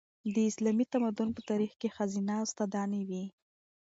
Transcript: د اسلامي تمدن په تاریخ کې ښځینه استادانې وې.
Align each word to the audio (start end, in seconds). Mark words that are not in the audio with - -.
د 0.33 0.35
اسلامي 0.49 0.85
تمدن 0.93 1.29
په 1.35 1.41
تاریخ 1.49 1.71
کې 1.79 1.93
ښځینه 1.95 2.33
استادانې 2.45 3.01
وې. 3.09 3.25